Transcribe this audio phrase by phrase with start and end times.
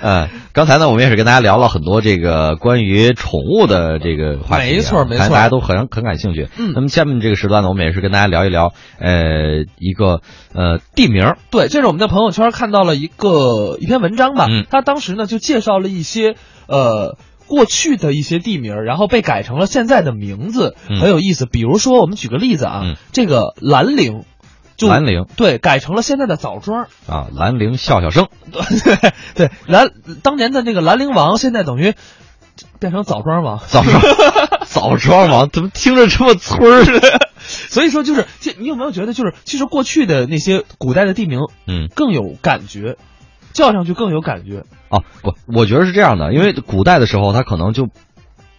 [0.00, 6.48] 嗯，刚才呢，我们也是跟大家聊了很多这个关于宠物的这个话题、啊，没错没错大家都很很感兴趣。
[6.58, 10.20] 嗯那么下面这个时段呢，我们也是跟大家聊一聊，呃，一个
[10.54, 16.34] 呃地名，对，这是我们在朋友圈看到了一个一篇文章吧，嗯他当时呢就介绍了一些
[16.66, 17.16] 呃。
[17.50, 21.46] 过去的一些地名，然后被改成了现在的名字，嗯很有意思。
[21.46, 24.24] 比如说，我们举个例子啊，嗯这个兰陵，
[24.78, 26.86] 就兰陵对，改成了现在的枣庄。
[27.06, 29.90] 啊，兰陵笑笑生， 对对，兰
[30.22, 31.94] 当年的那个兰陵王，现在等于
[32.78, 33.58] 变成枣庄王。
[33.66, 34.00] 枣庄，
[34.64, 37.28] 枣庄王怎么听着这么村儿似的？
[37.40, 42.96] 所以说，就是这，你有没有觉得，就是其实过去的那些古代的地名嗯，更有感觉，
[43.52, 44.64] 叫上去更有感觉。
[44.90, 47.88] 啊，不，我觉得是这样的，因为古代的时候，他可能就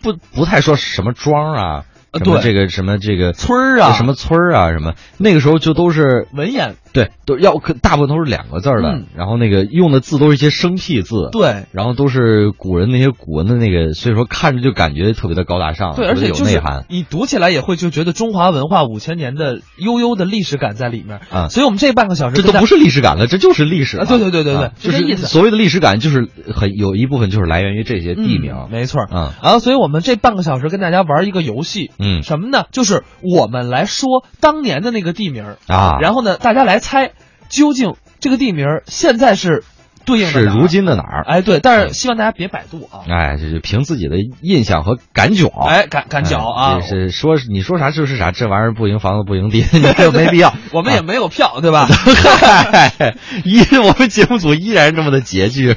[0.01, 3.93] 不不太说什么庄啊，什么这个什么这个村儿啊。
[3.93, 16.85] 什么村儿啊，什么那个时候就都是文言，对，都要可大部分都是两个字儿的，嗯然后那个用的字都是一些生僻字，，对然后都是古人那些古文的那个，所以说看着就感觉特别的高大上，对，而且有内涵。
[16.89, 29.01] 你读起来也会就觉得中华文化五千年的悠悠的历史感在里面啊所以我们这半个小时这都不是历史感了，这就是历史啊对对对对对啊就是意思所谓的历史感，就是很有一部分就是来源于这些地名，嗯没错。
[29.03, 32.63] 啊然后，所以我们这半个小时跟大家玩一个游戏，嗯什么呢？
[32.71, 37.13] 就是我们来说当年的那个地名，啊，然后呢，大家来猜
[37.49, 39.63] 究竟这个地名现在是
[40.05, 40.69] 对应的是如。
[40.69, 41.23] 今的哪儿？
[41.25, 45.47] 哎，对，但是希望大家别百度啊，哎，就是凭自己的印象和感觉。
[45.47, 50.53] 哎，感感觉啊是说你说啥就是啥，这玩意儿不赢房子不赢地， 你这没必要。
[50.73, 51.87] 我们也没有票，对吧？
[51.89, 55.73] 嗨，依我们节目组依然这么的拮据。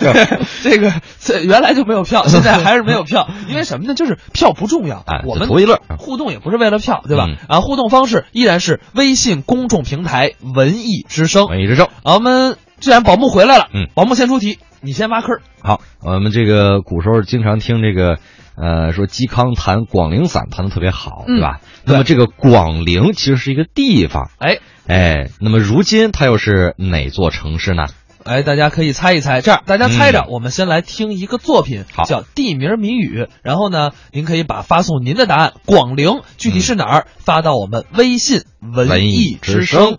[0.62, 3.94] 这个这原来就没有票，现在还是没有票，因为什么呢？
[3.94, 7.36] 就是票不重要哎，我们图一乐互动也不是为了票，对吧嗯？
[7.48, 11.46] 然后互动方式依然是微信公众平台“文艺之声”。
[11.48, 11.86] 文艺之声。
[12.02, 15.42] 啊，我们既然宝木回来了，嗯宝木先出题，你先挖坑儿。
[15.62, 18.18] 好，我们这个古时候经常听这个，
[18.56, 21.60] 呃，说嵇康弹广陵散弹的特别好，嗯对吧？
[21.84, 24.58] 那么这个广陵其实是一个地方，哎
[24.88, 27.86] 哎，那么如今它又是哪座城市呢？
[28.24, 29.40] 哎，大家可以猜一猜。
[29.40, 33.22] 这样，大家猜着，嗯我们先来听一个作品，好叫《地名谜语》。
[33.42, 39.98] 然后呢，您可以把发送您的答案，广陵具体是哪儿，发到我们微信文文艺之声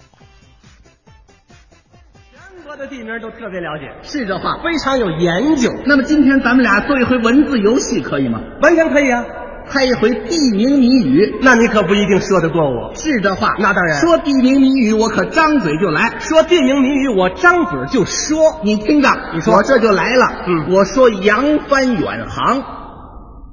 [2.73, 2.77] 声。
[2.77, 4.57] 全国的地名都特别了解，是这话。
[4.63, 8.39] 非常有研究，那么今天咱们俩做一回文字游戏，可以吗？
[8.61, 9.23] 完全可以啊。
[9.65, 11.39] 猜一回地名谜语。
[11.41, 12.93] 那你可不一定说得过我。
[12.95, 13.55] 是这话。
[13.59, 16.19] 那当然说地名谜语，我可张嘴就来。
[16.19, 18.59] 说地名谜语，我张嘴就说。
[18.63, 20.43] 你听着，你说我这就来了。
[20.47, 22.57] 嗯我说扬帆远航，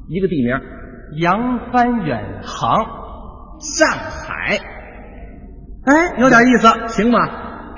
[0.09, 0.59] 一个地名，
[1.21, 2.85] 扬帆远航，
[3.61, 4.59] 上海，
[5.85, 6.67] 哎，有点意思。
[6.89, 7.21] 行吗？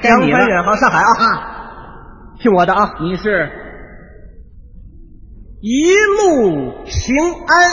[0.02, 1.10] 该扬你了帆远航，上海啊！
[1.24, 3.50] 啊，听我的啊，你是
[5.60, 7.14] 一路平
[7.46, 7.70] 安，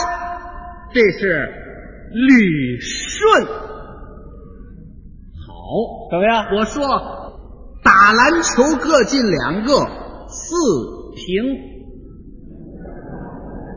[0.94, 1.52] 这是
[2.12, 3.46] 旅顺，
[5.46, 6.08] 好。
[6.10, 6.46] 怎么样？
[6.56, 6.86] 我说
[7.82, 9.72] 打篮球各进两个，
[10.28, 10.54] 四
[11.16, 11.58] 平，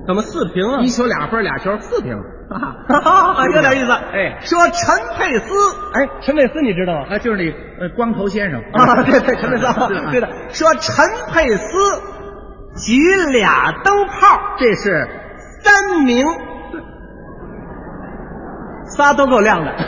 [0.05, 0.89] 怎么四平啊一？
[0.89, 2.15] 球俩分俩球四平。
[2.59, 3.91] 哈哈哈，有点意思。
[3.91, 5.53] 哎说陈佩斯，
[5.93, 7.07] 哎，陈佩斯你知道吗？
[7.09, 7.49] 啊，就是你
[7.79, 9.65] 呃光头先生啊，对对， 陈佩斯
[10.11, 10.27] 对的。
[10.49, 12.01] 说陈佩斯
[12.85, 12.97] 举
[13.31, 15.07] 俩灯泡，这是
[15.63, 16.25] 三明，
[18.85, 19.71] 仨都够亮的。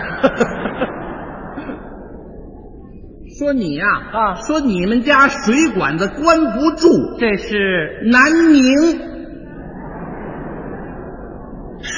[3.37, 6.87] 说你呀啊说你们家水管子关不住，
[7.19, 8.63] 这是南宁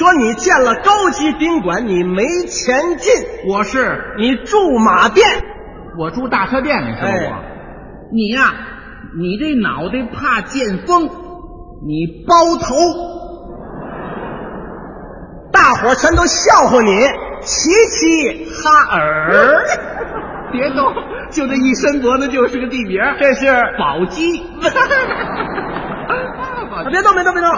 [0.08, 3.12] 说你建了高级宾馆，你没钱进，
[3.46, 4.14] 我是。
[4.16, 5.26] 你住马店。
[5.98, 7.32] 我住大车店，你说我，哎。
[8.10, 8.54] 你呀，
[9.18, 11.10] 你这脑袋怕见风，
[11.86, 12.74] 你包头，
[15.52, 16.90] 大伙儿全都笑话你，
[17.42, 19.62] 齐齐哈尔。
[20.50, 20.90] 别动，
[21.30, 23.46] 就这一伸脖子就是个地名，这是。
[23.78, 24.42] 宝鸡。
[26.84, 27.50] 啊别动，别动，别动！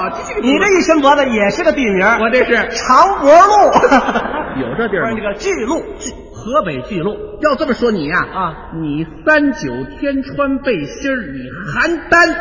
[0.42, 3.52] 你这一伸脖子也是个地名，我这是长脖路，
[4.60, 5.16] 有这地儿吗？
[5.16, 7.16] 这个巨鹿，巨河北巨鹿。
[7.42, 11.38] 要这么说你呀啊，你三九天穿背心儿，你
[11.72, 12.36] 邯郸，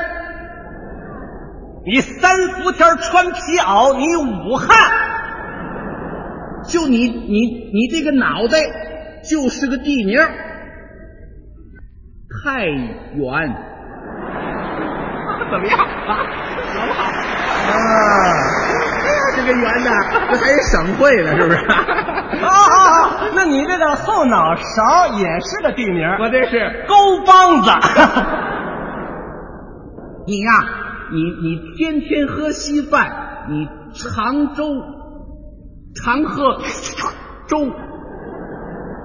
[1.85, 4.67] 你三伏天穿皮袄，你武汉，
[6.67, 8.57] 就你你你这个脑袋
[9.29, 10.19] 就是个地名，
[12.43, 13.68] 太原。
[15.51, 15.83] 怎么样啊？
[16.75, 17.03] 好不好？
[17.69, 17.71] 啊，
[19.35, 19.89] 这个圆的，
[20.31, 21.57] 这还是省会呢，是不是？
[21.57, 21.75] 啊
[22.45, 22.47] 啊啊！
[23.35, 27.71] 那你这个后脑勺也是个地名，我这是沟帮子。
[30.27, 30.51] 你呀、
[31.11, 33.09] 你你天天喝稀饭，
[33.49, 34.63] 你常粥
[35.95, 36.61] 常喝
[37.47, 37.67] 粥，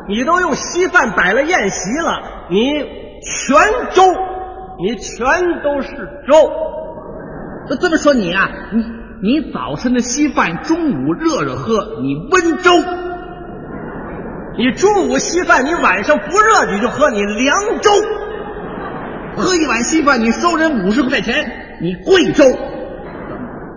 [0.08, 2.20] 你都用稀饭摆了宴席了，
[2.50, 2.84] 你
[3.22, 3.56] 全
[3.94, 4.02] 粥，
[4.78, 5.26] 你全
[5.62, 5.88] 都是
[6.28, 6.50] 粥。
[7.68, 8.84] 那这么说你啊，你
[9.22, 12.70] 你早晨的稀饭，中午热热喝，你温粥。
[14.56, 17.90] 你中午稀饭，你晚上不热你就喝，你凉粥。
[19.36, 21.34] 喝一碗稀饭，你收人五十块钱，
[21.80, 22.44] 你贵州。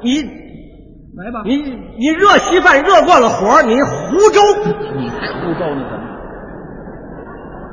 [0.04, 0.22] 你
[1.18, 4.40] 来吧，你你热稀饭热过了火，你糊粥。
[4.98, 6.04] 你才胡诌呢，怎么？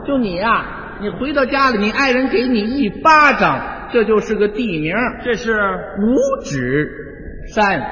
[0.07, 0.65] 就你呀、
[1.05, 3.61] 你回到家里，你爱人给你一巴掌，
[3.93, 5.53] 这就是个地名，这是
[6.01, 6.89] 五指
[7.55, 7.83] 山。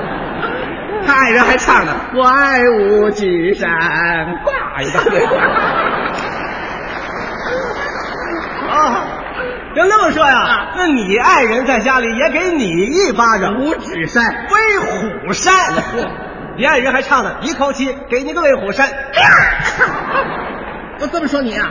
[1.04, 3.68] 他爱人还唱呢，我爱五指山，
[4.42, 4.50] 呱
[4.80, 5.22] 一大堆。
[8.70, 9.20] 啊，
[9.76, 15.52] 要那么说呀，那你爱人在家里也给你一巴掌，五指山，威虎山。
[16.56, 18.88] 你爱人还唱呢，一口气给你个威虎山。
[21.00, 21.68] 我这么说你啊，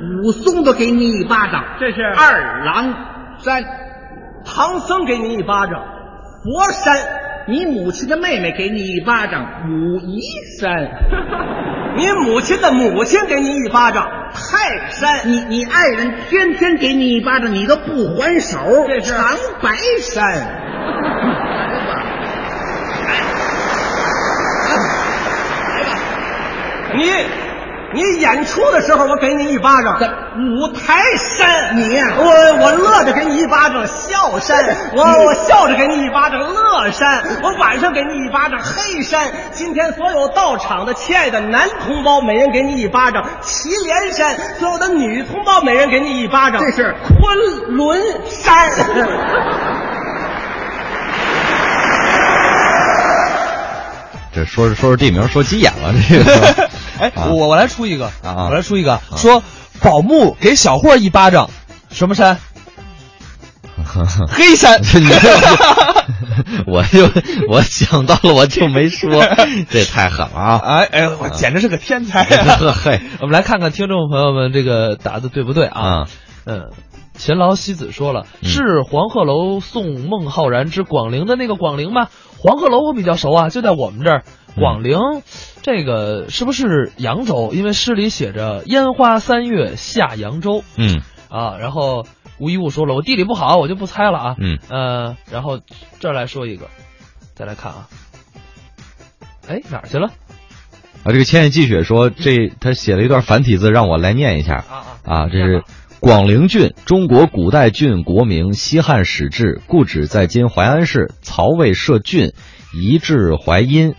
[0.00, 2.94] 武松都给你一巴掌，这是二郎
[3.38, 3.64] 山。
[4.44, 5.82] 唐僧给你一巴掌，
[6.44, 6.96] 佛山。
[7.48, 10.20] 你母亲的妹妹给你一巴掌，武夷
[10.60, 10.88] 山。
[11.96, 15.26] 你母亲的母亲给你一巴掌，泰山。
[15.26, 19.70] 你你爱人天天给你一巴掌，你都不还手，这是长白
[20.00, 20.24] 山。
[26.94, 27.10] 你
[27.94, 29.98] 你演出的时候，我给你一巴掌，
[30.36, 31.74] 五台山。
[31.76, 32.24] 你呀我
[32.60, 34.62] 我乐着给你一巴掌，笑山。
[34.94, 37.24] 我我笑着给你一巴掌，乐山。
[37.42, 39.28] 我晚上给你一巴掌，黑山。
[39.52, 44.36] 今天所有到场的亲爱的男同胞，每人给你一巴掌，祁连山。
[44.58, 48.70] 所有的女同胞，每人给你一巴掌，这是昆仑山。
[54.30, 56.67] 这说着说着地名说急眼了，这个
[56.98, 59.42] 哎，啊我我来出一个，啊我来出一个，说
[59.80, 61.50] 宝木给小霍一巴掌，
[61.90, 62.38] 什么山？
[64.28, 64.80] 黑山。
[64.82, 65.38] 你这
[66.66, 67.08] 我就
[67.48, 69.24] 我想到了，我就没说，
[69.70, 70.56] 这太狠了啊！
[70.58, 75.80] 哎哎，我简直是个天才呵 嘿我们来看看听众朋友们这个答的对不对啊？
[75.80, 76.06] 啊，
[76.44, 76.70] 嗯，
[77.16, 82.08] 勤劳西子说了，嗯是黄鹤楼送孟浩然之广陵的那个广陵吗？
[82.38, 84.22] 黄鹤楼我比较熟啊，就在我们这儿。
[84.54, 84.98] 广陵，
[85.62, 87.52] 这个是不是扬州？
[87.52, 91.00] 因为诗里写着“烟花三月下扬州嗯”
[91.30, 91.58] 啊。
[91.58, 92.06] 然后
[92.38, 94.36] 吴一物说了，我地理不好，我就不猜了啊。
[94.38, 95.60] 嗯，呃，然后
[96.00, 96.68] 这儿来说一个，
[97.34, 97.88] 再来看啊。
[99.48, 100.08] 哎，哪儿去了？
[101.04, 104.74] 啊，这个千叶积雪说，这他写了一段繁体字，让我来念一下啊
[105.04, 105.62] 啊啊，这是
[106.00, 112.32] 广陵郡，中国古代郡国名，西汉始置，故址在今淮安市，曹魏设郡，
[112.74, 113.94] 移至淮阴。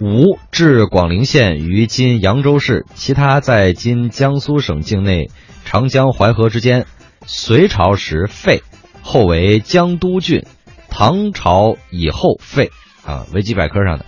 [0.00, 5.30] 吴至广陵县于今扬州市，其他在今江苏省境内
[5.64, 6.86] 长江淮河之间。
[7.26, 8.62] 隋朝时废，
[9.00, 10.44] 后为江都郡，
[10.90, 12.70] 唐朝以后废。
[13.04, 14.06] 啊，维基百科上的。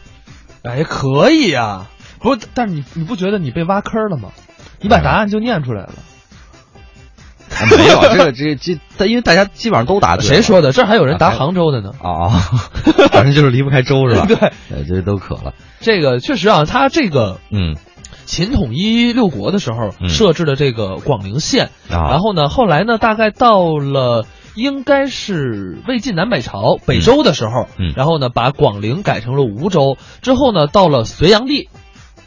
[0.62, 1.87] 哎，可以呀、
[2.19, 4.33] 不是，但是你你不觉得你被挖坑了吗？
[4.81, 5.88] 你把答案就念出来了。
[5.88, 6.15] 啊
[7.76, 10.25] 没有，这个这这，但因为大家基本上都答对。
[10.26, 10.73] 谁说的？
[10.73, 11.91] 这还有人答杭州的呢。
[12.03, 12.28] 啊？
[13.12, 14.26] 反正就是离不开州是吧？
[14.28, 15.54] 对，呃，这都渴了。
[15.80, 17.76] 这个确实啊，他这个嗯
[18.25, 31.69] 秦统一六国的时候嗯设置的这个广陵县，啊，然后呢，后来呢，大概到了应该是魏晋南北朝北周的时候，嗯然后呢，把广陵改成了吴州，之后呢，到了隋炀帝，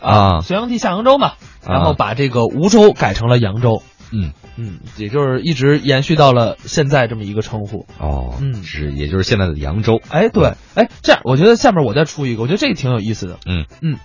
[0.01, 1.33] 啊隋炀帝下扬州嘛，
[1.67, 3.81] 然后把这个吴州改成了扬州，
[4.13, 7.85] 嗯嗯，也就是一直延续到了现在这么一个称呼。
[7.97, 10.01] 哦，嗯是，也就是现在的扬州。
[10.09, 13.37] 哎，对，哎，这样，我觉得下面我再出一个，我觉得这个挺有意思的。
[13.45, 13.97] 嗯嗯，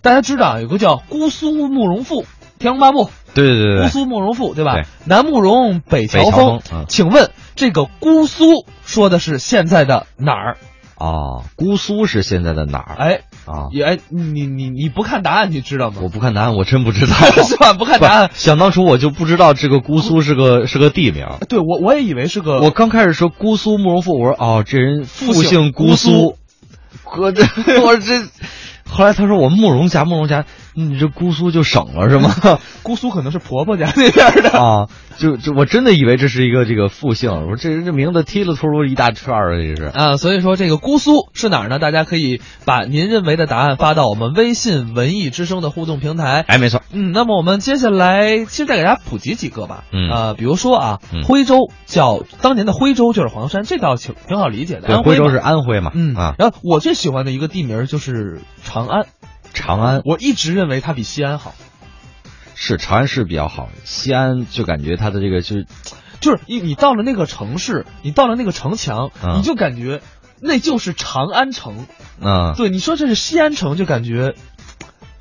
[0.00, 2.22] 大家知道啊有个叫姑苏慕容复，
[2.58, 4.74] 《天龙八部》对对对对，姑苏慕容复，对吧？
[4.74, 6.60] 对南慕容，北乔峰。
[6.60, 10.56] 峰嗯请问这个姑苏说的是现在的哪儿？
[11.04, 12.94] 哦，姑苏是现在的哪儿？
[12.96, 15.98] 哎，啊，也哎，你你你不看答案，你知道吗？
[16.02, 17.74] 我不看答案，我真不知道， 是吧？
[17.74, 21.26] 不看答案，想当初我就不知道这个姑苏是个是个地名。
[21.48, 26.38] 对我我也以为是个我刚开始说姑苏慕容复，我说哦，这人复姓姑苏，
[27.18, 27.42] 我这
[27.84, 28.22] 我这，
[28.88, 32.34] 后来他说我慕容家，慕容家你这姑苏就省了是吗？
[32.82, 34.50] 姑苏可能是婆婆家那边的。
[34.58, 34.88] 啊，
[35.18, 39.84] 就就我真的以为这是一个这个复姓，我说这人这名字踢了秃噜一大串儿啊，这是。
[39.84, 41.78] 啊，所以说这个姑苏是哪儿呢？
[41.78, 46.44] 大家可以把您认为的答案发到我们微信文艺之声的互动平台。
[46.46, 49.84] 哎，没错，嗯，那么我们接下来其实再给大家普及几个吧。
[49.92, 55.02] 嗯呃，比如说啊，嗯徽州叫当年的徽州就是黄山，这倒挺挺好理解的。
[55.02, 59.06] 徽州是安徽嘛，嗯啊，然后我最喜欢的一个地名就是长安，
[59.54, 61.54] 长安我一直认为它比西安好。
[62.54, 65.66] 是长安是比较好，西安就感觉它的这个就是
[66.20, 70.02] 就是你你到了那个城市，你到了那个城墙，嗯你就感觉
[70.40, 71.86] 那就是长安城。
[72.20, 74.34] 嗯对，你说这是西安城，就感觉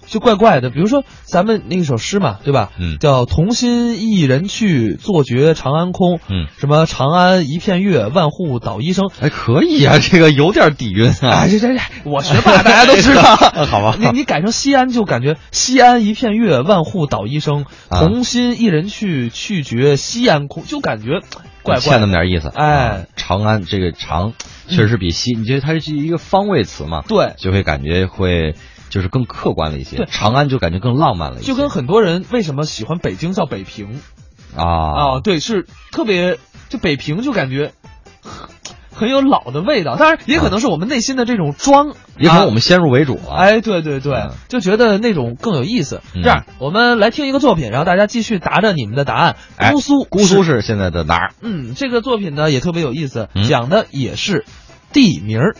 [0.07, 0.69] 就怪怪的。
[0.69, 2.71] 比如说咱们那首诗嘛，对吧？
[2.79, 6.19] 嗯叫“同心一人去，坐觉长安空”。
[6.29, 9.09] 嗯，什么“长安一片月，万户捣衣声”。
[9.21, 11.49] 哎，可以啊， 这个有点底蕴啊哎，。
[11.49, 13.23] 这这这，我学霸，大家都知道。
[13.65, 17.65] 好吧你你改成西安，就感觉西安一片月，万户捣衣声。
[17.89, 21.19] 同心一人去，去绝西安空，就感觉
[21.61, 22.07] 怪怪欠那的。
[22.07, 24.33] 么点意思，哎啊长安这个长，
[24.67, 27.03] 确实是比西，你觉得它是一个方位词嘛？
[27.07, 28.55] 对就会感觉会
[28.93, 29.97] 就是更客观了一些。
[29.97, 33.99] 对长安就感觉更浪漫了一些，就跟很多人为什么喜欢北京叫北平
[34.55, 35.19] 啊啊？
[35.23, 36.37] 对，是特别
[36.69, 37.71] 就北平就感觉
[38.21, 38.49] 很
[38.93, 39.95] 很有老的味道。
[39.95, 43.33] 当然，也可能是我们内心的这种装，也可能我啊们先入为主了。
[43.35, 46.01] 哎，对对对嗯，就觉得那种更有意思。
[46.13, 49.35] 嗯这样，我们来听一个作品，然后大家继续答着你们的答案。
[49.57, 51.33] 哎姑苏，姑苏是现在的哪儿？
[51.41, 54.45] 嗯，这个作品呢也特别有意思，嗯讲的也是
[54.93, 55.55] 地名儿。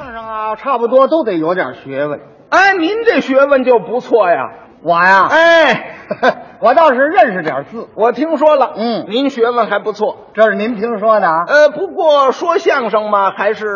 [0.00, 2.20] 说相声啊，差不多都得有点学问。
[2.48, 4.50] 哎，您这学问就不错呀。
[4.82, 5.96] 我呀，哎，
[6.60, 10.28] 我倒是认识点字，我听说了，嗯您学问还不错。
[10.32, 11.44] 这是您听说的啊。
[11.46, 13.66] 呃，不过说相声嘛，还是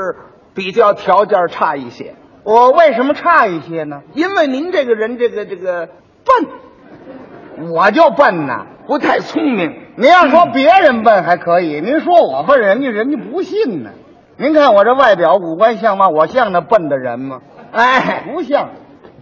[0.54, 4.00] 比较条件差一些，我为什么差一些呢？
[4.14, 5.88] 因为您这个人这个这个
[6.24, 8.66] 笨，我就笨呐。
[8.86, 9.80] 不太聪明。
[9.96, 13.90] 您要说别人笨还可以，您说我笨，人家人家不信呢。
[14.36, 16.08] 您看我这外表五官像吗？
[16.08, 17.40] 我像那笨的人吗？
[17.72, 18.70] 哎，不像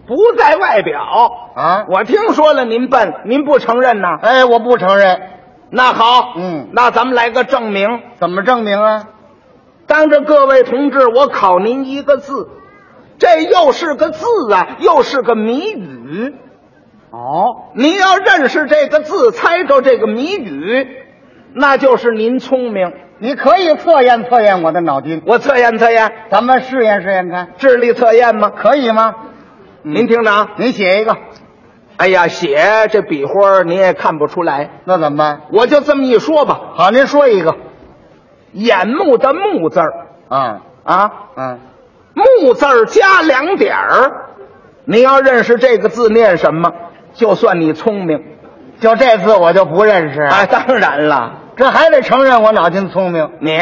[0.07, 1.01] 不在外表
[1.55, 1.85] 啊。
[1.87, 4.17] 我听说了您笨，您不承认呐？
[4.21, 5.21] 哎，我不承认。
[5.69, 8.01] 那好，嗯那咱们来个证明。
[8.15, 9.09] 怎么证明啊？
[9.85, 12.47] 当着各位同志，我考您一个字，
[13.19, 16.35] 这又是个字啊，又是个谜语。
[17.11, 20.87] 哦，您要认识这个字，猜着这个谜语，
[21.53, 22.91] 那就是您聪明。
[23.23, 28.51] 你可以测验测验我的脑筋，我测验测验，咱们试验试验看，智力测验吗？
[28.53, 29.15] 可以吗？
[29.81, 31.15] 您听着啊，您写一个，
[31.95, 35.43] 哎呀，写这笔画儿您也看不出来，那怎么办？
[35.53, 36.59] 我就这么一说吧。
[36.75, 37.55] 好，您说一个。
[38.51, 39.93] 眼目的目字儿
[40.27, 41.59] 啊啊，嗯，
[42.15, 44.11] 木字儿加两点儿，
[44.83, 46.73] 你要认识这个字念什么，
[47.13, 48.21] 就算你聪明。
[48.81, 50.21] 就这字我就不认识。
[50.23, 53.29] 哎，当然了，这还得承认我脑筋聪明。
[53.39, 53.57] 你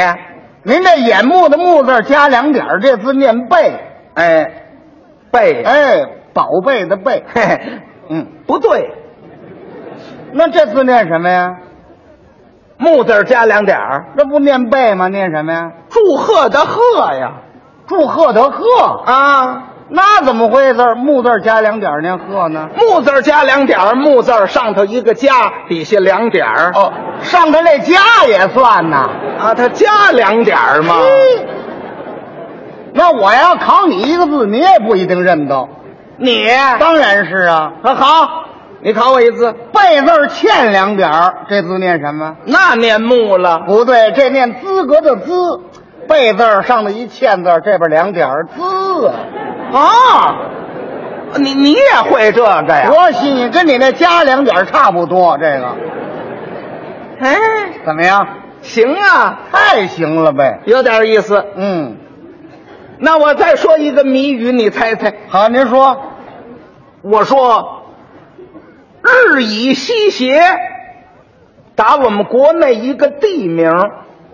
[0.64, 3.80] 您这眼目的目字加两点，这字念贝，
[4.14, 4.52] 哎，
[5.32, 7.24] 贝哎，宝贝的贝。
[7.34, 7.62] 嘿嘿，
[8.10, 8.92] 嗯，不对，
[10.34, 11.58] 那这字念什么呀？
[12.78, 15.08] 木字加两点儿，这不念贝吗？
[15.08, 15.72] 念什么呀？
[15.90, 17.34] 祝贺的贺呀，
[17.88, 18.66] 祝贺的贺，
[19.06, 20.96] 啊，那怎么回事？
[20.96, 22.70] 木字加两点儿念贺呢？
[22.76, 25.34] 木字加两点儿，木字上头一个加，
[25.68, 26.72] 底下两点儿。
[26.74, 29.10] 哦，上头这加也算呐。
[29.40, 30.96] 啊，他加两点儿嘛。
[32.94, 35.68] 那我要考你一个字，你也不一定认得。
[36.18, 36.46] 你
[36.80, 38.44] 当然是啊，啊好，
[38.82, 42.36] 你考我一字，背字欠两点儿，这字念什么？
[42.46, 43.60] 那念木了。
[43.66, 45.62] 不对，这念资格的资，
[46.08, 49.16] 背字上头一欠字，这边两点儿资啊。
[49.74, 50.36] 啊，
[51.38, 52.90] 你你也会这个呀？
[52.90, 55.38] 多新鲜，跟你那加两点差不多。
[55.38, 55.70] 这个
[57.22, 57.38] 哎，
[57.86, 58.28] 怎么样？
[58.64, 60.62] 行啊，太行了呗。
[60.66, 61.46] 有点意思。
[61.56, 61.98] 嗯，
[62.98, 65.14] 那我再说一个谜语，你猜猜。
[65.30, 66.02] 好，您说
[67.04, 67.84] 我说，
[69.04, 70.42] 日以西斜，
[71.76, 73.72] 打我们国内一个地名。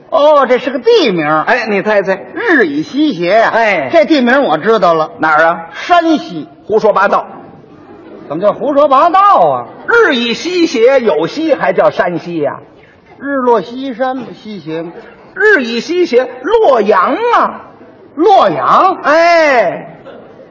[0.10, 1.28] 哦，这是个地名。
[1.28, 5.70] 哎，你猜猜日以西斜呀、哎这地名我知道了，哪儿啊？
[5.74, 6.48] 山西。
[6.66, 7.28] 胡说八道。
[8.30, 9.66] 怎么叫胡说八道啊？
[9.88, 12.60] 日以西斜，有西还叫山西呀、
[13.20, 14.86] 日落西山西斜，
[15.34, 17.62] 日以西斜，洛阳啊。
[18.16, 18.98] 洛阳。
[19.04, 19.98] 哎，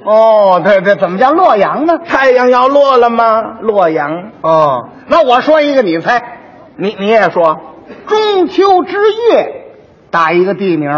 [0.04, 1.98] 哦，对对，怎么叫洛阳呢？
[1.98, 3.58] 太阳要落了吗？
[3.60, 4.30] 洛阳。
[4.40, 6.38] 哦，那我说一个，你猜。
[6.76, 7.60] 你你也说，
[8.06, 8.96] 中秋之
[9.30, 9.64] 月，
[10.10, 10.90] 打一个地名。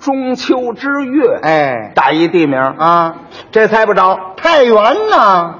[0.00, 3.16] 中秋之月，哎，打一地名，啊，
[3.50, 4.34] 这猜不着。
[4.36, 4.74] 太原
[5.10, 5.54] 呐。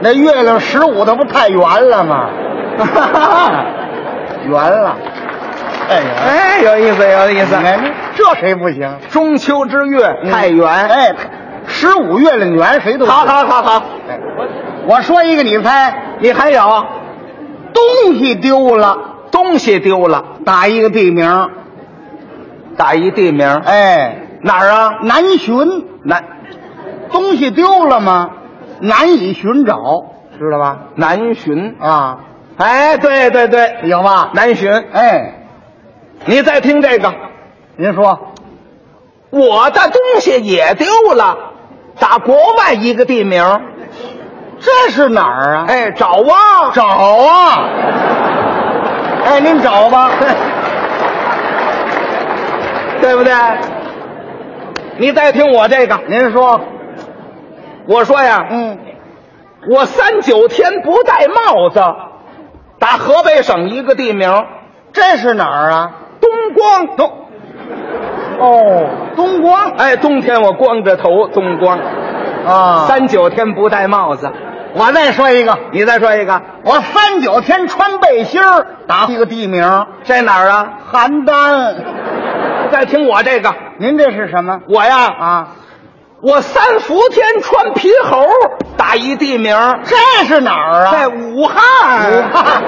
[0.00, 2.28] 那月亮十五，那不太圆了吗？
[4.48, 4.96] 圆了。
[5.88, 7.56] 哎，有意思，有意思。
[7.56, 8.96] 你看这谁不行？
[9.10, 10.66] 中秋之月太圆。
[10.68, 11.14] 哎，
[11.66, 14.18] 十五月亮圆，谁都好好好好，哎
[14.86, 16.60] 我说一个，你猜，你还有
[17.72, 18.98] 东西丢了，
[19.30, 21.48] 东西丢了，打一个地名，
[22.76, 24.94] 打一地名，哎，哪儿啊？
[25.02, 26.24] 难寻，南
[27.12, 28.30] 东西丢了吗？
[28.80, 29.76] 难以寻找，
[30.38, 30.78] 知道吧？
[30.96, 31.74] 南浔。
[31.78, 32.18] 啊，
[32.58, 34.30] 哎，对对对，有吗？
[34.34, 34.84] 南浔。
[34.92, 35.34] 哎，
[36.26, 37.12] 你再听这个，
[37.76, 38.32] 您说，
[39.30, 41.36] 我的东西也丢了，
[41.98, 43.42] 打国外一个地名，
[44.60, 45.64] 这是哪儿啊？
[45.68, 47.64] 哎，找啊，找啊！
[49.24, 50.10] 哎，您找吧。
[53.00, 53.32] 对不对？
[54.98, 56.60] 你再听我这个，您说，
[57.86, 58.78] 我说呀，嗯，
[59.68, 61.82] 我三九天不戴帽子，
[62.82, 64.44] 打河北省一个地名，
[64.92, 65.92] 这是哪儿啊？
[66.20, 67.12] 东光东。
[68.40, 71.78] 哦，东光哎，冬天我光着头，东光。
[72.44, 72.86] 啊。
[72.88, 74.28] 三九天不戴帽子，
[74.74, 80.72] 我再说一个，你再说一个，我三九天穿背心儿，打一个地名，在哪儿啊？
[80.92, 81.74] 邯郸。
[82.72, 84.60] 再听我这个，您这是什么？
[84.68, 85.48] 我呀，啊，
[86.22, 88.24] 我三伏天穿皮猴，
[88.76, 90.92] 打一地名，这是哪儿啊？
[90.92, 92.12] 在武汉。
[92.12, 92.62] 武汉。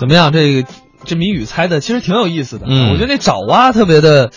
[0.00, 0.32] 怎么样？
[0.32, 0.68] 这个
[1.04, 2.66] 这谜语猜的其实挺有意思的。
[2.68, 4.30] 嗯我觉得那爪哇特别的，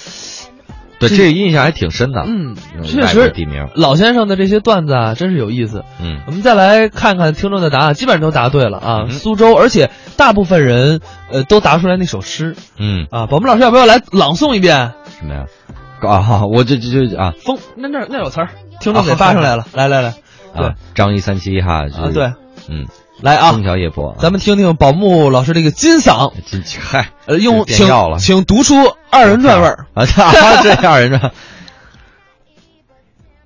[1.07, 2.23] 对，这个印象还挺深的。
[2.25, 3.67] 嗯，嗯确实地名。
[3.75, 5.83] 老先生的这些段子啊，真是有意思。
[6.01, 9.01] 嗯我们再来看看听众的答案，基本上都答对了啊。
[9.09, 13.25] 嗯苏州，而且大部分人呃都答出来那首诗嗯，啊。
[13.27, 14.93] 宝木老师要不要来朗诵一遍？
[15.19, 15.45] 什么呀？
[16.01, 19.65] 啊，好我这这这啊风那那那有词儿，听众给发上来了。
[19.73, 20.15] 来来来，
[20.55, 22.25] 对啊，张一三七哈，就是啊对，
[22.69, 22.87] 嗯，
[23.21, 28.75] 来啊枫，桥夜泊，咱们听听宝木老师这个金嗓，这这嗨，呃，用请调了请读出
[29.11, 29.85] 二人转味儿。
[29.93, 31.31] 啊这二人转。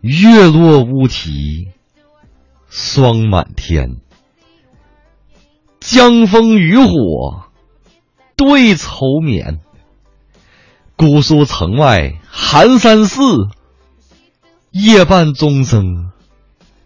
[0.02, 1.68] 月落乌啼，
[2.70, 3.98] 霜满天。
[5.82, 7.44] 江枫渔火，
[8.38, 9.60] 对愁眠。
[10.96, 13.50] 姑苏城外寒山寺，
[14.72, 16.12] 夜半钟声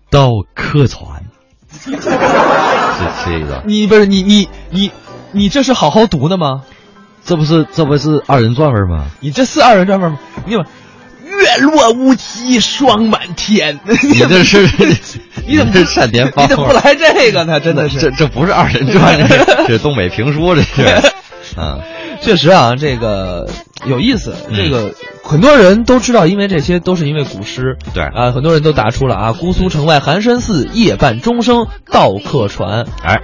[0.09, 1.25] 到客船。
[2.99, 4.91] 这这个，你不是你你你
[5.31, 6.63] 你这是好好读的吗？
[7.25, 9.05] 这不是这不是二人转味吗？
[9.19, 10.19] 你这是二人转味吗？
[10.45, 10.65] 你怎么
[11.23, 13.79] 月落乌啼霜满天？
[13.85, 14.61] 你这是
[15.45, 16.45] 你怎么这是单田芳？
[16.45, 17.59] 你怎么不来这个呢？
[17.59, 19.17] 真的是这这不是二人转，
[19.67, 21.01] 这是东北评书，这是。
[21.57, 21.81] 嗯
[22.29, 23.49] 确实啊，这个
[23.87, 24.35] 有意思。
[24.49, 27.75] 嗯这个很多人都知道，因为这些都是因为古诗。
[27.91, 32.85] 对啊，很多人都答出了啊，姑苏城外寒山寺，夜半钟声到客船。
[33.01, 33.19] 哎，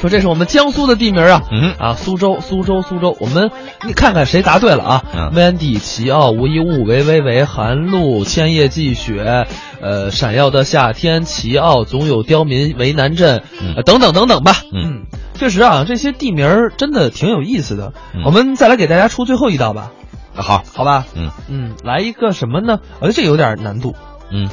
[0.00, 3.16] 说这是我们江苏的地名啊，嗯啊，苏州，苏州，苏州。
[3.18, 3.50] 我们
[3.84, 5.04] 你看看谁答对了啊？
[5.12, 9.46] 嗯温蒂、齐奥、无一物、维维维、寒露、千叶寄雪，
[9.80, 14.52] 呃，闪耀的夏天，齐奥总有刁民为难镇，嗯呃等等等等吧。
[14.72, 15.06] 嗯
[15.40, 17.94] 确实啊，这些地名儿真的挺有意思的。
[18.14, 18.24] 嗯。
[18.26, 19.90] 我们再来给大家出最后一道吧，
[20.34, 21.06] 好，好吧？
[21.14, 21.30] 嗯。
[21.48, 22.80] 嗯，来一个什么呢？
[23.00, 23.96] 我觉得这有点难度。
[24.30, 24.50] 嗯，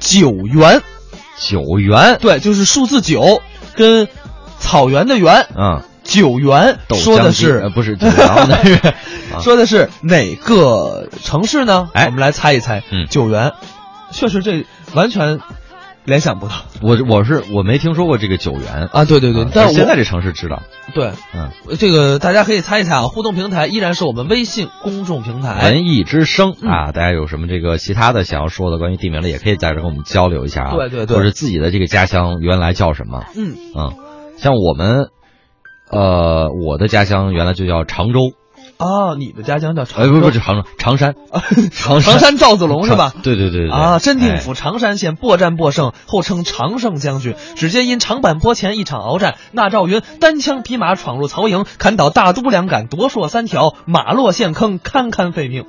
[0.00, 0.80] 九原，
[1.38, 3.42] 九原，对，就是数字九
[3.74, 4.08] 跟
[4.58, 7.98] 草原的原，嗯，九原说的是不是
[9.42, 11.90] 说的是哪个城市呢？
[11.92, 12.06] 哎。
[12.06, 12.82] 我们来猜一猜。
[12.90, 13.06] 嗯。
[13.10, 13.52] 九原，
[14.12, 15.40] 确实这完全
[16.04, 19.04] 联想不到我我是我没听说过这个九元啊！
[19.04, 20.62] 对对对，啊但是现在这城市知道，
[20.94, 25.62] 对嗯，这个大家可以猜一猜啊，互动平台依然是我们微信公众平台。
[25.62, 30.74] 文艺之声嗯啊，大家有什么这个其他的想要说的关于地名的，也可以在这跟我们交流一下啊。
[30.74, 33.24] 对对对或者自己的这个家乡原来叫什么？
[33.36, 33.92] 嗯，嗯，
[34.38, 35.06] 像我们，
[35.88, 38.32] 呃，我的家乡原来就叫常州，
[38.82, 41.14] 哦，你的家乡叫常呃，州，不不是常州，常山，
[41.70, 43.14] 常常山赵子龙是吧？
[43.22, 47.36] 对对对对啊，真定哎府常山县破战破胜，后称常胜将军。
[47.54, 55.64] 只见因长坂坡前一场鏖战，那赵云单枪匹马闯入曹营，砍倒大都两杆，夺槊三条，马落陷坑，堪堪废命。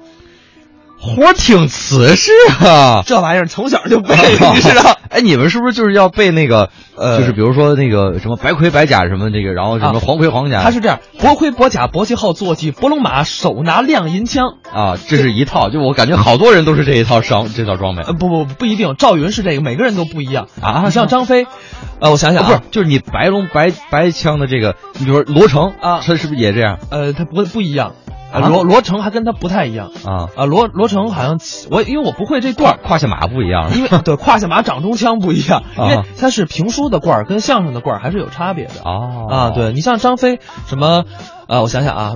[1.03, 2.31] 活挺瓷实
[2.65, 3.03] 啊。
[3.05, 4.15] 这玩意儿从小就背，
[4.55, 4.97] 你知道？
[5.09, 10.63] 哎，你们是不是就是要背那个呃就是比如说那个什么白盔白甲什么这个，然后什么啊黄盔黄甲？
[10.63, 14.55] 他是这样：薄盔薄甲薄旗号，坐骑博龙马，手拿亮银枪。
[14.73, 21.45] 啊，这是一套，就我感觉好多人都是这一套装这套装备呃，不不不一定，赵云是这个，每个人都不一样啊你像张飞，
[21.99, 30.29] 呃，我想想啊，不是，就是你白龙白白枪的这个，你比如说罗成啊他是不是也这样呃，他不不一样，呃啊罗罗成还跟他不太一样啊？
[30.35, 32.79] 啊，罗罗成好像我因为我不会这段。
[32.83, 39.49] 胯下马不一样，因为 对胯下马掌中枪不一样，因为他是评书的罐儿跟相声的罐儿还是有差别的哦啊。
[39.51, 41.05] 对你像张飞什么，
[41.47, 42.15] 呃，我想想啊，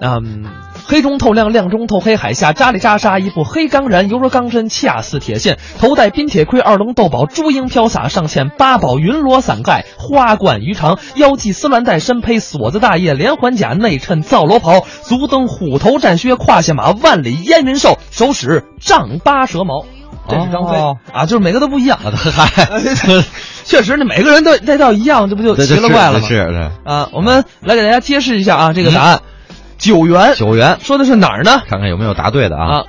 [0.00, 0.44] 嗯，
[0.86, 5.58] 黑中透亮，亮中透黑，海下扎里扎沙一副黑钢髯，犹如钢针，恰似铁线。
[5.78, 19.84] 头戴冰铁盔，二龙斗宝，珠缨飘洒，上嵌八宝云罗伞盖，花冠鱼肠，腰系丝鸾带，身披锁子大叶，连环甲，内衬皂罗袍，足蹬虎头战靴，胯下马，万里烟云兽，手使丈八蛇矛。
[20.28, 21.98] 这是张飞、哦啊，就是每个都不一样。
[22.04, 22.68] 啊，嗨，
[23.64, 26.20] 确实，那每个人都那倒一样，这不就奇了怪了吗？
[26.28, 29.20] 是是啊，我们来给大家揭示一下啊，这个答案，
[29.78, 31.62] 九元，九元，说的是哪儿呢？
[31.68, 32.80] 看看有没有答对的啊。
[32.80, 32.84] 啊，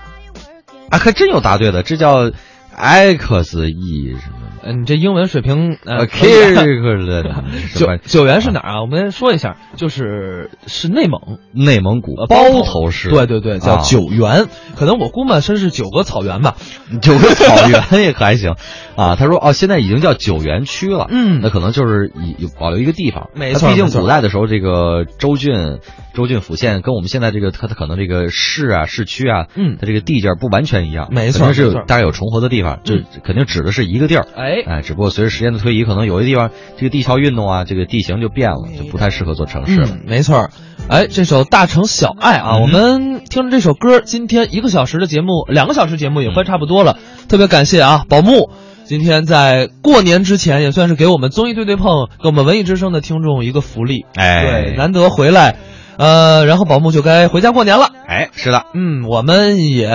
[0.90, 2.32] 啊，还真有答对的，这叫
[2.76, 7.24] X E 什么嗯，你这英文水平呃以的
[7.70, 8.82] 什九九元是哪儿啊？
[8.82, 11.38] 我们说一下，就是是内蒙。
[11.54, 13.82] 内蒙古呃包头市，对对对，叫啊。
[13.84, 16.56] 九原，可能我估摸真是九个草原吧。
[17.02, 18.56] 九个草原也可还行。
[18.96, 19.16] 啊。
[19.16, 21.40] 他说哦，现在已经叫九原区了，嗯。
[21.42, 23.30] 那可能就是以有保留一个地方。
[23.36, 25.80] 没错毕竟古代的时候，这个州郡、
[26.14, 29.78] 州郡府县跟我们现在这个它它可能这个市啊、市区啊，嗯。
[29.80, 33.06] 它这个地界儿不完全一样，没错肯定是有大概有重合的地方，就嗯。
[33.24, 34.26] 肯定指的是一个地儿。
[34.36, 39.90] 哎，哎，只不过随着时间的推移，可能有些地方这个地壳运动啊，这个地形就变了，就不太适合做城市了。
[39.92, 40.52] 嗯，没错儿。
[40.88, 46.98] 哎，这首《大城小爱》啊，嗯我们听着这首歌，今天一个小时的节目，两个小时节目也快差不多了。
[47.28, 48.50] 特别感谢啊，宝木
[48.86, 54.06] 今天在过年之前，也算是给我们综艺对对碰，给我们文艺之声的听众一个福利。
[54.16, 55.58] 哎对，难得回来，
[56.00, 57.90] 呃，然后宝木就该回家过年了。
[58.08, 59.90] 哎，是的，嗯，我们也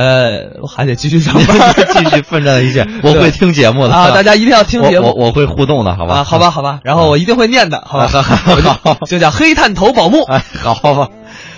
[0.69, 2.87] 还得继续上班， 继续奋战一切。
[3.03, 5.07] 我会听节目的啊，大家一定要听节目。
[5.07, 6.17] 我我我会互动的，好吧？
[6.17, 8.07] 啊，好吧，好吧，然后我一定会念的，好吧？
[8.85, 10.23] 好就叫黑探头宝木。
[10.25, 11.09] 哎，好吧。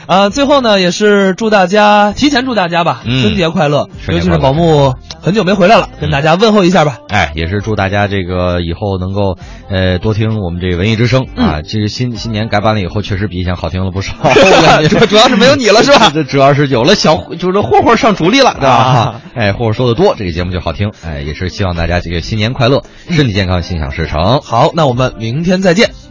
[0.07, 3.89] 啊，最后呢，也是祝大家提前祝大家吧，嗯春节快乐！
[4.09, 6.99] 尤其是宝木很久没回来了，跟大家问候一下吧。
[7.09, 9.37] 哎，也是祝大家这个以后能够
[9.69, 11.63] 呃多听我们这个文艺之声嗯啊。
[11.63, 14.15] 其实新新年改版了以后，确实比以前好听了不少。
[14.89, 18.69] 主主要是没有你了是吧这 主要是有了小就是霍霍上主力了，对吧？
[18.71, 20.93] 啊 哎，霍霍说的多，这个节目就好听。
[21.05, 24.41] 哎，也是希望大家这个新年快乐，身体健康，心想事成。
[24.41, 26.06] 好，那我们明天再见。